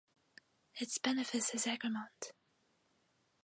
Its 0.79 0.97
benefice 0.97 1.53
is 1.53 1.67
Egremont. 1.67 2.31